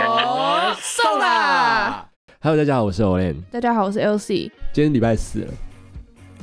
[0.00, 2.08] 哦，送啦
[2.40, 3.36] ！Hello，大家好，我是 Olen。
[3.50, 4.50] 大家好，我是 LC。
[4.72, 5.52] 今天礼拜四了。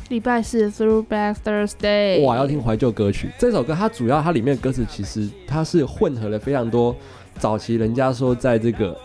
[0.10, 3.30] 礼拜四 Through Back Thursday 哇，要听怀旧歌曲。
[3.40, 6.96] 这首歌它主要它里面歌词其实它是混合了非常多
[7.38, 8.96] 早期人家说在这个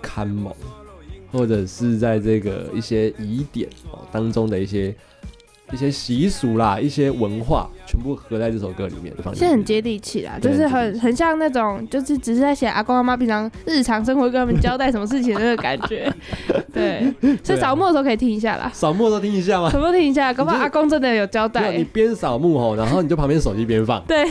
[0.00, 0.56] 看某、
[1.32, 4.94] 或者是在这个一些疑点、哦、当中的一些
[5.72, 9.38] 一些习俗啦，一些文化，全部合在这首歌里面放进去。
[9.40, 16.12] 现在很接地气啦，就是很很很像那种，就是只是在写阿公阿妈平常日常生活跟他们交代什么事情的那个感觉。
[16.72, 19.70] 对，所以扫墓的时候可以听一下啦，扫墓都听一下吗？
[19.70, 20.32] 可不可以听一下？
[20.32, 21.90] 搞不好阿公真的有交没有，你代。
[21.92, 24.02] 边扫墓吼，然后你就旁边手机边放。
[24.06, 24.24] 对，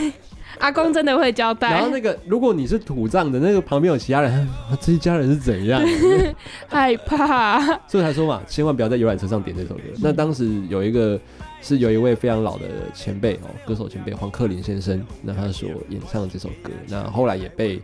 [0.58, 1.90] 阿公真的会交代然后。
[1.90, 4.32] 那个，如果你是土葬的，那个旁边有其他人，
[4.70, 5.82] 啊 这一家人是怎样？
[6.68, 7.60] 害怕。
[7.86, 9.82] 所以才说嘛，千万不要在游览车上点这首歌。
[10.00, 11.18] 那当时有一个
[11.60, 17.80] 是有一位非常老的前辈哦，歌手前辈黄克林先生，那他所演唱的这首歌，那后来也被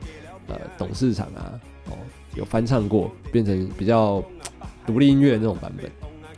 [0.48, 1.52] 呃董事长啊
[1.90, 1.96] 哦
[2.34, 4.22] 有翻唱过，变成比较
[4.86, 5.90] 独立音乐的那种版本。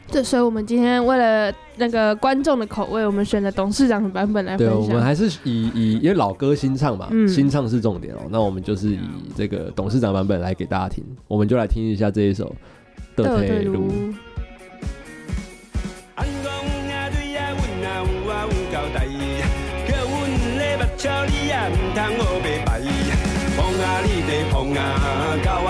[0.09, 5.01] 对，所以我们今天为了那个观众的口味，我们选了董事长的版本来分对，我们享。
[5.03, 8.21] 还是以以因为老歌新唱嘛，嗯新唱是重点哦。
[8.31, 9.01] 那我们就是以
[9.37, 12.55] 这个董事长版本来给大家听，我们就来听一下这一首
[13.23, 13.89] 《的退路》。
[16.15, 19.07] 安讲啊对啊，阮啊有啊有交代，
[19.89, 20.15] 叫阮
[20.57, 22.81] 咧目睭你啊，毋通学白白。
[23.57, 24.79] 碰啊你地碰啊，
[25.45, 25.69] 到啊